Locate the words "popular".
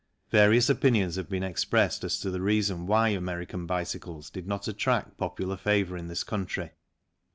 5.15-5.57